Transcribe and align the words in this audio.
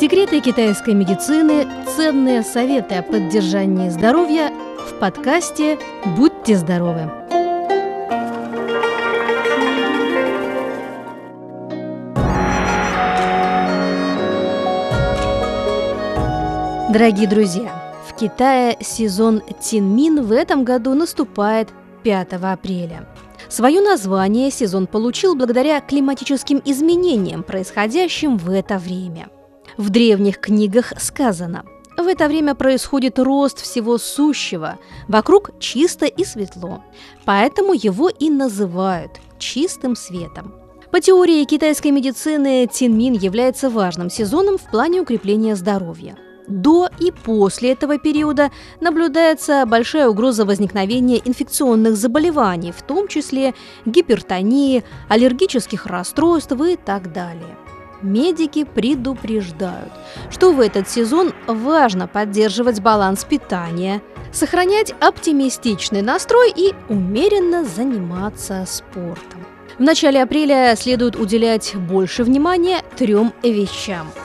Секреты 0.00 0.40
китайской 0.40 0.94
медицины, 0.94 1.68
ценные 1.94 2.42
советы 2.42 2.94
о 2.94 3.02
поддержании 3.02 3.90
здоровья 3.90 4.50
в 4.88 4.98
подкасте 4.98 5.78
«Будьте 6.16 6.56
здоровы». 6.56 7.02
Дорогие 16.90 17.28
друзья, 17.28 17.70
в 18.08 18.18
Китае 18.18 18.78
сезон 18.80 19.42
Тинмин 19.60 20.22
в 20.22 20.32
этом 20.32 20.64
году 20.64 20.94
наступает 20.94 21.68
5 22.04 22.32
апреля. 22.42 23.06
Свое 23.50 23.82
название 23.82 24.50
сезон 24.50 24.86
получил 24.86 25.34
благодаря 25.34 25.78
климатическим 25.82 26.62
изменениям, 26.64 27.42
происходящим 27.42 28.38
в 28.38 28.50
это 28.50 28.78
время. 28.78 29.28
В 29.80 29.88
древних 29.88 30.38
книгах 30.40 30.92
сказано– 30.98 31.64
в 31.96 32.06
это 32.06 32.28
время 32.28 32.54
происходит 32.54 33.18
рост 33.18 33.62
всего 33.62 33.96
сущего, 33.96 34.78
вокруг 35.08 35.58
чисто 35.58 36.04
и 36.04 36.22
светло, 36.22 36.84
поэтому 37.24 37.72
его 37.72 38.10
и 38.10 38.28
называют 38.28 39.12
чистым 39.38 39.96
светом. 39.96 40.52
По 40.90 41.00
теории 41.00 41.42
китайской 41.44 41.92
медицины 41.92 42.68
Тинмин 42.70 43.14
является 43.14 43.70
важным 43.70 44.10
сезоном 44.10 44.58
в 44.58 44.70
плане 44.70 45.00
укрепления 45.00 45.56
здоровья– 45.56 46.18
до 46.46 46.90
и 46.98 47.12
после 47.12 47.72
этого 47.72 47.98
периода 47.98 48.50
наблюдается 48.80 49.64
большая 49.66 50.08
угроза 50.08 50.44
возникновения 50.44 51.22
инфекционных 51.24 51.96
заболеваний, 51.96 52.72
в 52.72 52.82
том 52.82 53.06
числе 53.08 53.54
гипертонии, 53.86 54.82
аллергических 55.08 55.86
расстройств 55.86 56.52
и 56.60 56.76
так 56.76 57.12
далее. 57.12 57.56
Медики 58.02 58.64
предупреждают, 58.64 59.92
что 60.30 60.52
в 60.52 60.60
этот 60.60 60.88
сезон 60.88 61.32
важно 61.46 62.06
поддерживать 62.06 62.80
баланс 62.80 63.24
питания, 63.24 64.02
сохранять 64.32 64.94
оптимистичный 65.00 66.02
настрой 66.02 66.52
и 66.54 66.74
умеренно 66.88 67.64
заниматься 67.64 68.64
спортом. 68.66 69.44
В 69.78 69.82
начале 69.82 70.22
апреля 70.22 70.74
следует 70.76 71.16
уделять 71.16 71.74
больше 71.74 72.24
внимания 72.24 72.82
трем 72.96 73.32
вещам– 73.42 74.10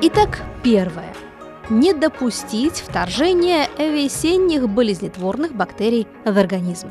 Итак, 0.00 0.40
первое. 0.62 1.12
Не 1.68 1.92
допустить 1.92 2.76
вторжения 2.76 3.68
весенних 3.78 4.66
болезнетворных 4.68 5.54
бактерий 5.54 6.06
в 6.24 6.38
организм. 6.38 6.88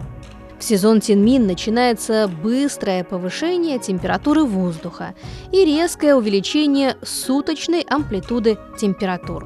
В 0.59 0.63
сезон 0.63 1.01
Тинмин 1.01 1.45
начинается 1.45 2.27
быстрое 2.27 3.03
повышение 3.03 3.77
температуры 3.77 4.43
воздуха 4.43 5.13
и 5.51 5.63
резкое 5.63 6.15
увеличение 6.15 6.97
суточной 7.03 7.81
амплитуды 7.81 8.57
температур. 8.77 9.45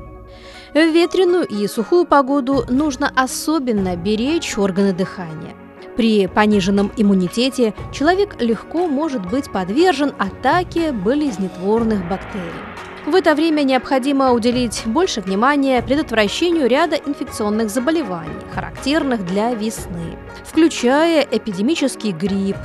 В 0.73 0.77
ветреную 0.77 1.45
и 1.45 1.67
сухую 1.67 2.05
погоду 2.05 2.63
нужно 2.69 3.11
особенно 3.13 3.97
беречь 3.97 4.57
органы 4.57 4.93
дыхания. 4.93 5.53
При 5.97 6.27
пониженном 6.27 6.93
иммунитете 6.95 7.73
человек 7.91 8.41
легко 8.41 8.87
может 8.87 9.29
быть 9.29 9.51
подвержен 9.51 10.13
атаке 10.17 10.93
болезнетворных 10.93 12.07
бактерий. 12.07 12.90
В 13.05 13.15
это 13.15 13.33
время 13.33 13.63
необходимо 13.63 14.31
уделить 14.31 14.83
больше 14.85 15.21
внимания 15.21 15.81
предотвращению 15.81 16.67
ряда 16.67 16.95
инфекционных 16.95 17.71
заболеваний, 17.71 18.35
характерных 18.53 19.25
для 19.25 19.55
весны, 19.55 20.17
включая 20.45 21.21
эпидемический 21.21 22.11
грипп, 22.11 22.57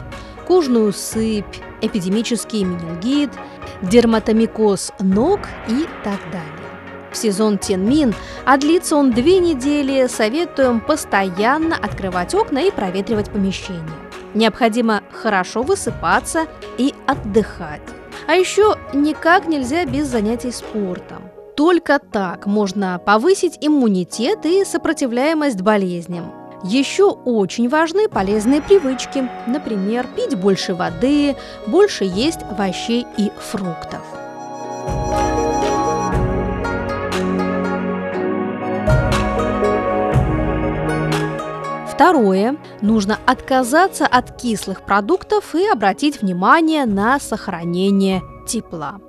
кожную 0.46 0.92
сыпь, 0.92 1.56
эпидемический 1.80 2.64
менингит, 2.64 3.30
дерматомикоз 3.80 4.92
ног 5.00 5.40
и 5.68 5.86
так 6.04 6.20
далее. 6.30 6.52
В 7.10 7.16
сезон 7.16 7.56
Тенмин, 7.56 8.14
а 8.44 8.58
длится 8.58 8.96
он 8.96 9.12
две 9.12 9.38
недели, 9.38 10.06
советуем 10.06 10.80
постоянно 10.80 11.76
открывать 11.76 12.34
окна 12.34 12.58
и 12.58 12.70
проветривать 12.70 13.30
помещение. 13.30 13.82
Необходимо 14.34 15.02
хорошо 15.12 15.62
высыпаться 15.62 16.46
и 16.76 16.92
отдыхать. 17.06 17.80
А 18.26 18.34
еще 18.34 18.75
никак 18.92 19.46
нельзя 19.46 19.84
без 19.84 20.08
занятий 20.08 20.52
спортом. 20.52 21.30
Только 21.56 21.98
так 21.98 22.46
можно 22.46 23.00
повысить 23.04 23.58
иммунитет 23.60 24.44
и 24.44 24.64
сопротивляемость 24.64 25.62
болезням. 25.62 26.32
Еще 26.64 27.04
очень 27.04 27.68
важны 27.68 28.08
полезные 28.08 28.60
привычки, 28.60 29.28
например, 29.46 30.06
пить 30.16 30.36
больше 30.36 30.74
воды, 30.74 31.36
больше 31.66 32.04
есть 32.04 32.40
овощей 32.50 33.06
и 33.16 33.30
фруктов. 33.38 34.15
Второе. 41.96 42.58
Нужно 42.82 43.18
отказаться 43.24 44.06
от 44.06 44.38
кислых 44.38 44.84
продуктов 44.84 45.54
и 45.54 45.66
обратить 45.66 46.20
внимание 46.20 46.84
на 46.84 47.18
сохранение 47.18 48.22
тепла. 48.46 49.00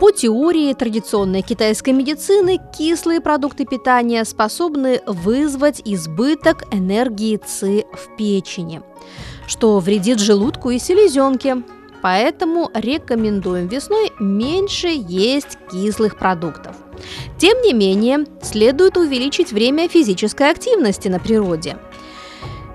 По 0.00 0.10
теории 0.10 0.74
традиционной 0.74 1.42
китайской 1.42 1.90
медицины, 1.90 2.58
кислые 2.76 3.20
продукты 3.20 3.64
питания 3.64 4.24
способны 4.24 5.02
вызвать 5.06 5.80
избыток 5.84 6.64
энергии 6.72 7.36
ЦИ 7.36 7.86
в 7.92 8.16
печени, 8.16 8.82
что 9.46 9.78
вредит 9.78 10.18
желудку 10.18 10.70
и 10.70 10.80
селезенке. 10.80 11.62
Поэтому 12.02 12.72
рекомендуем 12.74 13.68
весной 13.68 14.12
меньше 14.18 14.88
есть 14.88 15.58
кислых 15.70 16.18
продуктов. 16.18 16.74
Тем 17.38 17.62
не 17.62 17.72
менее, 17.72 18.26
следует 18.42 18.96
увеличить 18.96 19.52
время 19.52 19.88
физической 19.88 20.50
активности 20.50 21.06
на 21.06 21.20
природе– 21.20 21.76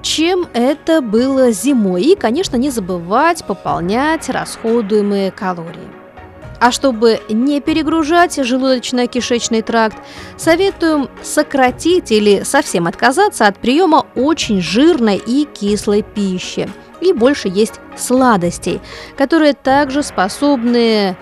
чем 0.01 0.47
это 0.53 1.01
было 1.01 1.51
зимой. 1.51 2.03
И, 2.03 2.16
конечно, 2.16 2.57
не 2.57 2.69
забывать 2.69 3.45
пополнять 3.45 4.29
расходуемые 4.29 5.31
калории. 5.31 5.89
А 6.59 6.72
чтобы 6.72 7.19
не 7.29 7.59
перегружать 7.59 8.38
желудочно-кишечный 8.38 9.63
тракт, 9.63 9.97
советуем 10.38 11.09
сократить 11.23 12.12
или 12.12 12.44
совсем 12.44 12.85
отказаться 12.85 13.47
от 13.47 13.57
приема 13.57 14.06
очень 14.16 14.62
жирной 14.62 15.17
и 15.17 15.45
кислой 15.45 16.03
пищи 16.03 16.69
и 17.01 17.13
больше 17.13 17.50
есть 17.50 17.81
сладостей, 17.97 18.79
которые 19.18 19.53
также 19.53 20.03
способны 20.03 21.18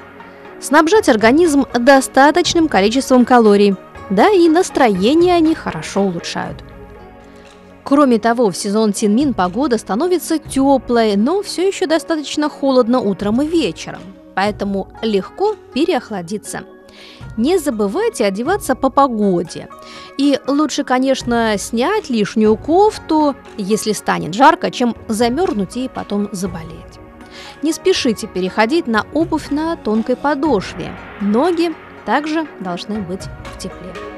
снабжать 0.61 1.09
организм 1.09 1.65
достаточным 1.73 2.67
количеством 2.67 3.25
калорий. 3.25 3.75
Да 4.09 4.29
и 4.29 4.49
настроение 4.49 5.35
они 5.35 5.55
хорошо 5.55 6.01
улучшают. 6.01 6.63
Кроме 7.89 8.19
того, 8.19 8.51
в 8.51 8.55
сезон 8.55 8.93
Тинмин 8.93 9.33
погода 9.33 9.79
становится 9.79 10.37
теплой, 10.37 11.15
но 11.15 11.41
все 11.41 11.67
еще 11.67 11.87
достаточно 11.87 12.47
холодно 12.47 12.99
утром 12.99 13.41
и 13.41 13.47
вечером, 13.47 14.01
поэтому 14.35 14.89
легко 15.01 15.55
переохладиться. 15.73 16.61
Не 17.35 17.57
забывайте 17.57 18.25
одеваться 18.25 18.75
по 18.75 18.91
погоде. 18.91 19.69
И 20.19 20.39
лучше, 20.45 20.83
конечно, 20.83 21.55
снять 21.57 22.11
лишнюю 22.11 22.57
кофту, 22.57 23.35
если 23.57 23.93
станет 23.93 24.35
жарко, 24.35 24.69
чем 24.69 24.95
замерзнуть 25.07 25.75
и 25.75 25.89
потом 25.91 26.29
заболеть. 26.31 26.99
Не 27.63 27.73
спешите 27.73 28.27
переходить 28.27 28.85
на 28.85 29.07
обувь 29.13 29.49
на 29.49 29.75
тонкой 29.77 30.15
подошве. 30.15 30.91
Ноги 31.21 31.73
также 32.05 32.45
должны 32.59 32.99
быть 32.99 33.23
в 33.51 33.57
тепле. 33.57 34.08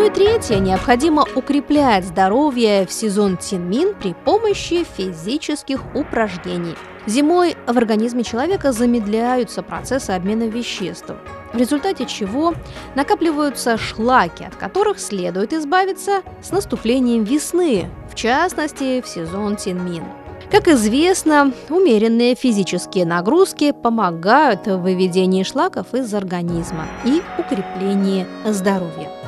Ну 0.00 0.06
и 0.06 0.10
третье, 0.10 0.60
необходимо 0.60 1.26
укреплять 1.34 2.06
здоровье 2.06 2.86
в 2.86 2.90
сезон 2.90 3.36
Тинмин 3.36 3.94
при 3.94 4.14
помощи 4.14 4.82
физических 4.96 5.82
упражнений. 5.94 6.74
Зимой 7.04 7.54
в 7.66 7.76
организме 7.76 8.24
человека 8.24 8.72
замедляются 8.72 9.62
процессы 9.62 10.12
обмена 10.12 10.44
веществ, 10.44 11.10
в 11.52 11.56
результате 11.58 12.06
чего 12.06 12.54
накапливаются 12.94 13.76
шлаки, 13.76 14.44
от 14.44 14.56
которых 14.56 14.98
следует 14.98 15.52
избавиться 15.52 16.22
с 16.42 16.50
наступлением 16.50 17.24
весны, 17.24 17.90
в 18.10 18.14
частности 18.14 19.02
в 19.02 19.06
сезон 19.06 19.56
Тинмин. 19.56 20.04
Как 20.50 20.66
известно, 20.68 21.52
умеренные 21.68 22.34
физические 22.36 23.04
нагрузки 23.04 23.72
помогают 23.72 24.66
в 24.66 24.78
выведении 24.78 25.42
шлаков 25.42 25.92
из 25.92 26.14
организма 26.14 26.86
и 27.04 27.20
укреплении 27.38 28.26
здоровья. 28.46 29.19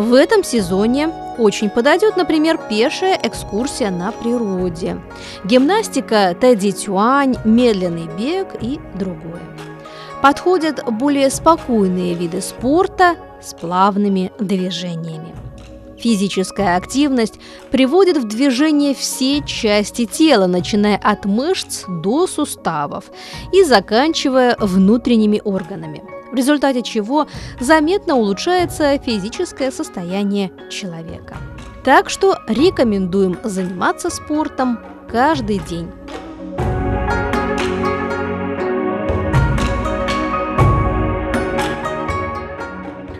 В 0.00 0.14
этом 0.14 0.42
сезоне 0.42 1.10
очень 1.36 1.68
подойдет, 1.68 2.16
например, 2.16 2.58
пешая 2.70 3.20
экскурсия 3.22 3.90
на 3.90 4.12
природе, 4.12 4.98
гимнастика 5.44 6.34
Тэдди 6.40 6.72
Тюань, 6.72 7.36
медленный 7.44 8.08
бег 8.18 8.48
и 8.62 8.80
другое. 8.94 9.42
Подходят 10.22 10.82
более 10.90 11.28
спокойные 11.28 12.14
виды 12.14 12.40
спорта 12.40 13.16
с 13.42 13.52
плавными 13.52 14.32
движениями. 14.38 15.34
Физическая 15.98 16.78
активность 16.78 17.34
приводит 17.70 18.16
в 18.16 18.26
движение 18.26 18.94
все 18.94 19.42
части 19.42 20.06
тела, 20.06 20.46
начиная 20.46 20.96
от 20.96 21.26
мышц 21.26 21.84
до 21.86 22.26
суставов 22.26 23.04
и 23.52 23.64
заканчивая 23.64 24.56
внутренними 24.58 25.42
органами, 25.44 26.02
в 26.30 26.34
результате 26.34 26.82
чего 26.82 27.26
заметно 27.58 28.16
улучшается 28.16 28.98
физическое 28.98 29.70
состояние 29.70 30.50
человека. 30.70 31.36
Так 31.84 32.10
что 32.10 32.38
рекомендуем 32.46 33.38
заниматься 33.42 34.10
спортом 34.10 34.78
каждый 35.10 35.58
день. 35.58 35.90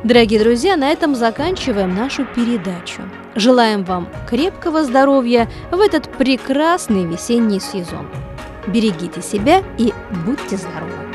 Дорогие 0.02 0.40
друзья, 0.40 0.76
на 0.76 0.88
этом 0.90 1.14
заканчиваем 1.14 1.94
нашу 1.94 2.24
передачу. 2.24 3.02
Желаем 3.36 3.84
вам 3.84 4.08
крепкого 4.28 4.82
здоровья 4.82 5.48
в 5.70 5.78
этот 5.78 6.10
прекрасный 6.18 7.04
весенний 7.04 7.60
сезон. 7.60 8.08
Берегите 8.66 9.22
себя 9.22 9.62
и 9.78 9.92
будьте 10.26 10.56
здоровы! 10.56 11.09